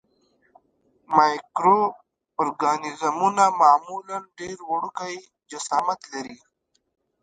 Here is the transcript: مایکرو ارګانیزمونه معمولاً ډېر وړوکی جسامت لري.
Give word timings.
مایکرو 1.17 1.79
ارګانیزمونه 2.41 3.45
معمولاً 3.61 4.17
ډېر 4.39 4.57
وړوکی 4.69 5.13
جسامت 5.49 5.99
لري. 6.13 6.37